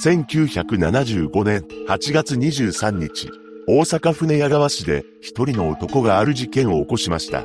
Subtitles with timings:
[0.00, 3.28] 1975年8月23日、
[3.66, 7.44] 大阪府寝屋川市で一人の男がある事件を起こしました。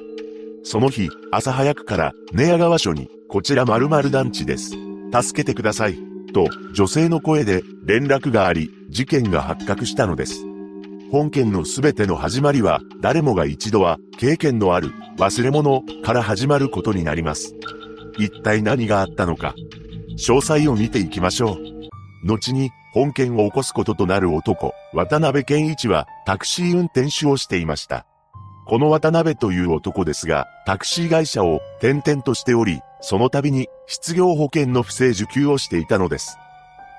[0.63, 4.75] その日、朝早くから寝屋川署に、こちら〇〇団地です。
[5.11, 5.97] 助けてください。
[6.31, 10.45] と、女性の声で連絡があり、事件が発覚したのです。
[11.11, 17.55] 本件のすべての始まりは、誰もが一度は経験のある忘れ物から始まることになります。
[18.19, 19.55] 一体何があったのか、
[20.19, 21.72] 詳細を見ていきましょう。
[22.23, 28.05] 後に本件を起こすこととなる男、渡辺健一はタクシー運転手をしていました。
[28.65, 36.37] この渡辺という男ですが、タクシー会社を転々としており、その度に失業保険の不正受給をしていたのです。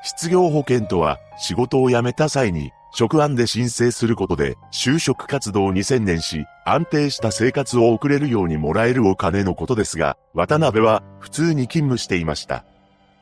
[0.02, 12.64] 失業保険とは仕事を辞めた際に職案で申請することで、就職活動に専念し、安定した生活を送れるようにもらえるお金のことですが、渡辺は普通に勤務していました。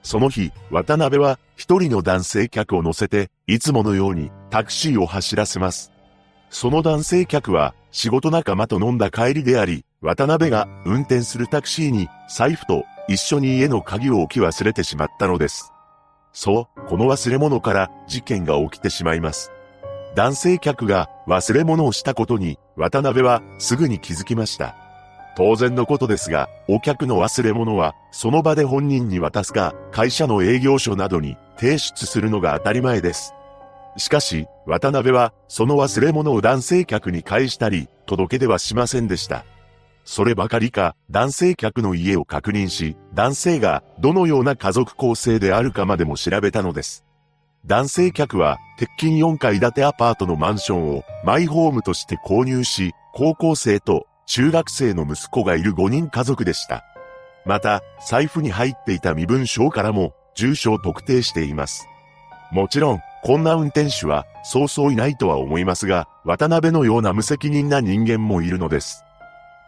[0.02, 5.92] その日、渡辺は一人の男性客を乗せて、いつものようにタクシーを走らせます。
[6.50, 15.72] その男性客は仕事仲間と飲んだ帰りであり、渡辺が運転するタクシーに財布と一緒に家の鍵を置き忘れてしまったのです。
[16.32, 19.52] そう、この忘れ物から事件が起きてしまいます。
[20.14, 24.81] 男性客が忘れ物をしたことに渡辺はすぐに気づきました。
[25.36, 33.34] 当然のことですが、お客の忘れ物はその場で本人に渡すか、会社の営業所などに提出するのが当たり前です。
[33.96, 39.44] しかし、渡辺はその忘れ物を男性客に返したり、届けではしませんでした。
[40.04, 47.04] そればかりか、男性客の家を確認し、男性がどのような家族構成であるかまでも調べたのです。
[47.66, 56.86] 男性客は、鉄筋4階建てアパートのマンションをマイホームとして購入し、高校生と中学生の息子がいる5人家族でした。
[57.44, 61.86] また、財布に入っていた身分証からも住所を特定しています。
[62.50, 69.04] もちろん、こんな運転手はそうそういないとは思いますが、渡辺のような無責任な人間もいるのです。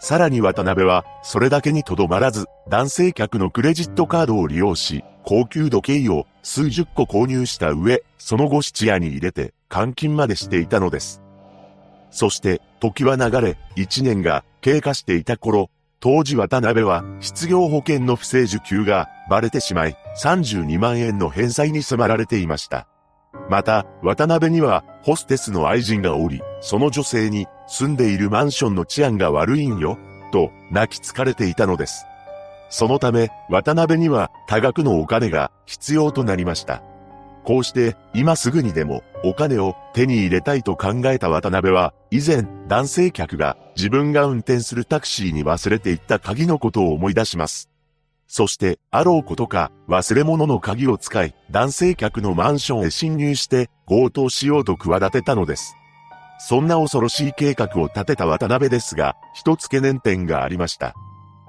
[0.01, 11.24] さらに渡辺は、それだけにとどまらず、男性客のクレジットカードを利用し、高級時計を数十個購入した上、その後質屋に入れて監禁までしていたのです。
[12.15, 22.87] そして、時は流れ、1年が経過していた頃、当時渡辺は失業保険の不正受給がバレてしまい、32万円の返済に迫られていました。
[23.51, 29.99] また、渡辺にはホステスの愛人がおり、その女性に住んでいるマンションの治安が悪いんよ、
[30.31, 32.07] と泣きつかれていたのです。
[32.71, 36.85] そのため、渡辺には多額のお金が必要となりました。
[37.45, 47.69] こうして今すぐにでもお金を手に入れたいと考えた渡辺は以前男性客が自分が運転するタクシーに忘れていった鍵のことを思い出します。
[48.27, 55.77] そしてあろうことか忘れ物の鍵を使い男性客のマンションへ侵入して強盗しようと企てたのです。
[56.39, 60.95] そんな恐ろしい計画を立てた渡辺ですが一つ懸念点がありました。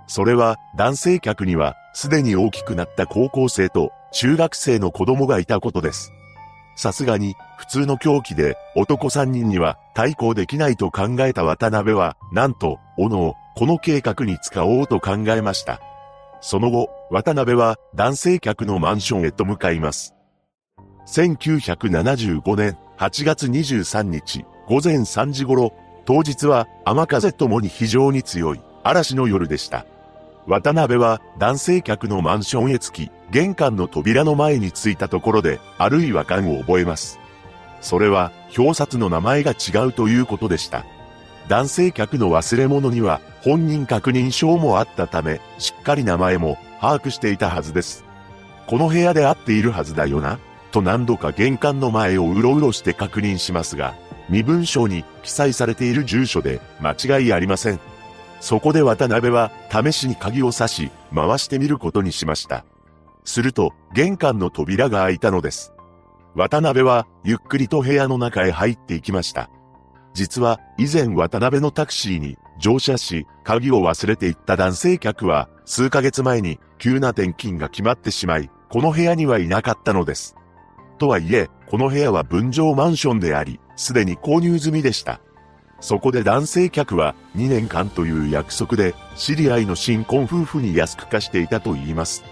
[0.07, 6.11] それは男性客にはすでに大きくなった高校生と中学生の子供がいたことです。
[6.75, 15.79] さすがに普通の狂気で男3人には対抗できないと考えた渡辺は、なんと、斧をこの計画に使おうと考えました。
[16.41, 20.13] その後、渡辺は男性客のマンションへと向かいます。
[21.07, 25.73] 1975年8月23日午前3時頃、
[26.05, 29.85] 当日は雨風ともに非常に強い嵐の夜でした。
[30.47, 37.19] 渡辺は男性客のマンションへ着き、玄関の扉の前に着いたところで、ある違和感を覚えます。
[37.81, 40.85] それは、表札の名前が違うということでした。
[41.47, 48.05] 男性客の忘れ物には、本人確認証もあったため、しっかり名前も把握していたはずです。
[48.67, 50.39] この部屋で会っているはずだよな、
[50.71, 53.95] と何度か玄関の前をうろうろして確認しますが、
[54.29, 57.79] 身分証に記載されている住所で間違いありません。
[58.45, 62.63] そこで渡辺は試しに鍵を刺し、回してみることにしました。
[63.23, 65.73] すると、玄関の扉が開いたのです。
[66.35, 69.49] 渡辺は、ゆっくりと部屋の中へ入っていきました。
[70.13, 80.35] 実は、以前渡辺のタクシーに乗車し、鍵を忘れていった男性客は、数ヶ月前に急な転勤が決まってしまい、この部屋にはいなかったのです。
[80.99, 85.19] とはいえ、この部屋は分譲マンションであり、すでに購入済みでした。
[85.79, 92.23] そこで男性客は2年間という約束で知り合いの新婚夫婦に安く貸していたと言います。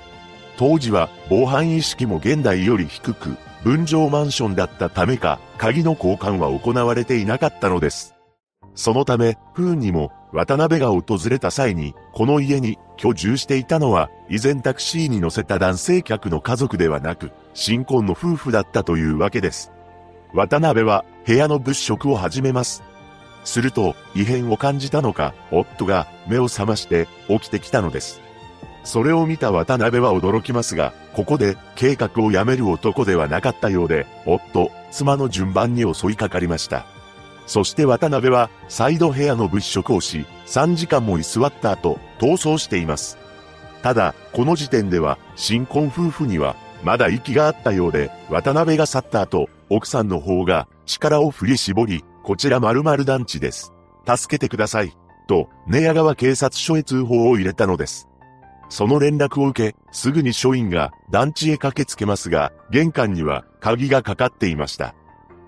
[0.58, 8.14] 当時は防犯意識も現代より低く、分譲マンションだったためか、鍵の交換は行われていなかったのです。
[8.76, 19.72] そのため、不運にも渡辺が訪れた際に、この家に居住していたのは、以前タクシーに乗せた男性客の家族ではなく、新婚の夫婦だったというわけです。
[20.34, 22.84] 渡辺は部屋の物色を始めます。
[23.44, 28.22] すると、異変を感じたのか、夫が目を覚まして起きてきたのです。
[28.84, 36.86] それを見た渡辺は驚きますが、ここで計画をやめる男ではなかったようで、夫、妻の順番に襲いかかりました。
[37.46, 43.18] そして渡辺は、サイド部屋の物色をし、3時間も居座った後、逃走しています。
[43.82, 53.74] ただ、この時点では、新婚夫婦には、まだ息があったようで、渡辺が去った後、奥さんの方が、力を振り絞り、こちら〇〇団地です。
[54.08, 54.94] 助けてください。
[55.28, 58.08] と、寝屋川警察署へ通報を入れたのです。
[58.70, 64.96] その連絡を受け、すぐに署員が団地へ駆けつけますが、玄関には鍵がかかっていました。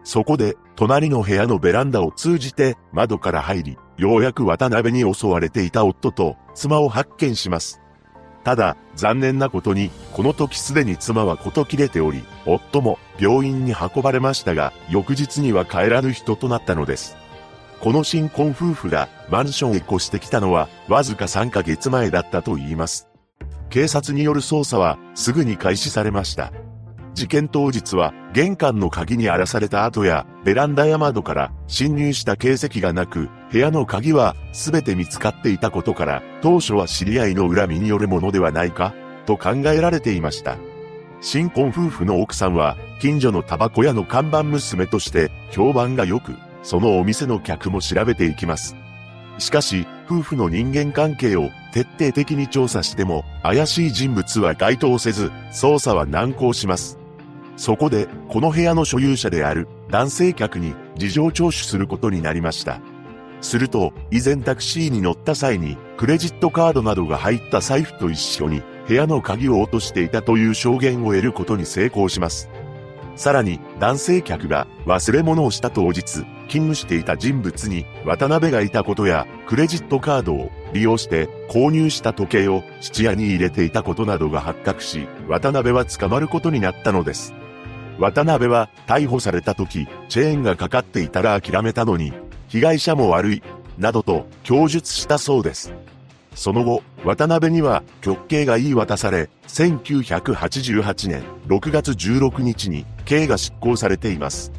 [0.03, 7.81] そこで、隣の部屋のベランダを通じて窓から入り、ようやく渡辺に襲われていた夫と妻を発見します。
[8.45, 17.17] ただ、残念なことに、この時すでに妻はこと切れており、夫も病院に運ばれましたが、翌日には帰らぬ人となったのです。
[17.81, 23.09] この新婚夫婦がマンションへ越してきたのは、わずか3ヶ月前だったと言います。
[23.71, 26.53] 警察による捜査は、すぐに開始されました。
[27.15, 38.93] 事件当日は玄関の鍵に荒らされた跡やベランダや窓から侵入した形跡がなく部屋の鍵は全て見つかっていたことから当初は知り合いの恨みによるものではないか
[39.25, 40.57] と考えられていました。
[41.21, 48.75] 新婚夫婦の奥さんは近所のタバコ屋の看板娘として評判が良くそのお店の客も調べていきます。
[49.37, 57.04] しかし夫婦の人間関係を徹底的に調査しても怪しい人物は該当せず捜査は難航します。
[57.57, 62.79] そこで、この部屋の所有者である男性客に事情聴取することになりました。
[63.41, 72.49] すると、以前タクシーに乗った際に、クレジットカードなどが入った財布と一緒に、部屋の鍵を落としていたという証言を得ることに成功します。
[73.15, 87.33] さらに、男性客が忘れ物をした当日、勤務していた人物に渡辺がいたことや、クレジットカードを利用して購入した時計を質屋に入れていたことなどが発覚し、渡辺は捕まることになったのです。
[87.99, 92.13] 渡辺は逮捕された時、チェーンがかかっていたら諦めたのに、
[92.49, 93.43] 被害者も悪い、
[93.77, 95.73] などと供述したそうです。
[96.33, 104.51] その後、渡辺には極刑が言い渡され、1988年6月16日に刑が執行されています。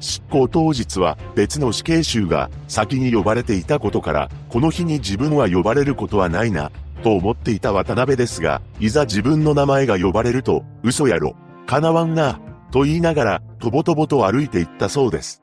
[0.00, 6.72] 執行当日は別の死刑囚が先に呼ばれていたことから、この日に自分は呼ばれることはないな、
[7.04, 11.36] と思っていた渡辺ですが、いざ自分の名前が呼ばれると、嘘やろ、
[11.66, 12.40] 叶わんな、
[12.72, 15.40] と言いながら、とぼとぼと歩いていったそうです。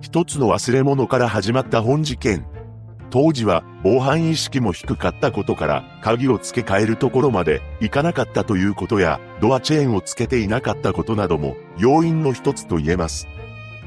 [0.00, 2.46] 一つの忘れ物から始まった本事件。
[3.10, 13.26] 当時は防犯意識も低かったことから鍵を付け替えるところまで行かなかったということやドアチェーンをつけていなかったことなども要因の一つと言えます。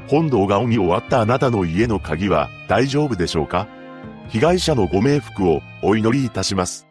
[0.08, 3.66] 本動画を見終わったあなたの家の鍵は大丈夫でしょうか？
[4.28, 6.86] 被害者のご冥福をお祈りいたします。